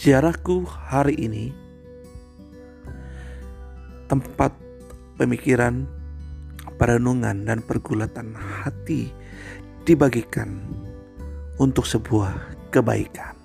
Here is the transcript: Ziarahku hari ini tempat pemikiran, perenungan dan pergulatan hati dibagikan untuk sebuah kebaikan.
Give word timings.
Ziarahku 0.00 0.64
hari 0.64 1.12
ini 1.12 1.52
tempat 4.08 4.48
pemikiran, 5.20 5.84
perenungan 6.80 7.44
dan 7.44 7.60
pergulatan 7.60 8.32
hati 8.32 9.12
dibagikan 9.84 10.64
untuk 11.60 11.84
sebuah 11.84 12.32
kebaikan. 12.72 13.39